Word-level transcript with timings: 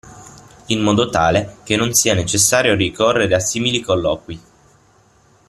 In 0.69 0.81
modo 0.81 1.11
tale 1.11 1.57
che 1.63 1.75
non 1.75 1.93
sia 1.93 2.15
necessario 2.15 2.73
ricorrere 2.73 3.35
a 3.35 3.39
simili 3.39 3.81
colloqui. 3.81 4.41